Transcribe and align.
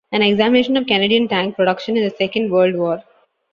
An 0.11 0.23
examination 0.23 0.77
of 0.77 0.87
Canadian 0.87 1.27
tank 1.27 1.55
production 1.55 1.95
in 1.95 2.03
the 2.03 2.09
Second 2.09 2.49
World 2.51 2.73
War. 2.75 3.03